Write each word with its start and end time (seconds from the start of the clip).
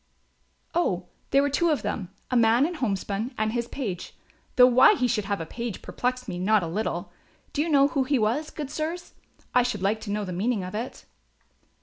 "Oh, 0.73 1.05
there 1.29 1.43
were 1.43 1.49
two 1.51 1.69
of 1.69 1.83
them, 1.83 2.09
a 2.31 2.35
man 2.35 2.65
in 2.65 2.73
homespun 2.73 3.35
and 3.37 3.51
his 3.53 3.67
page, 3.67 4.15
though 4.55 4.65
why 4.65 4.95
he 4.95 5.07
should 5.07 5.25
have 5.25 5.39
a 5.39 5.45
page 5.45 5.83
perplexed 5.83 6.27
me 6.27 6.39
not 6.39 6.63
a 6.63 6.67
little. 6.67 7.11
Do 7.53 7.61
you 7.61 7.69
know 7.69 7.89
who 7.89 8.03
he 8.05 8.17
was, 8.17 8.49
good 8.49 8.71
sirs, 8.71 9.13
I 9.53 9.61
should 9.61 9.83
like 9.83 10.01
to 10.01 10.11
know 10.11 10.25
the 10.25 10.33
meaning 10.33 10.63
of 10.63 10.73
it?" 10.73 11.05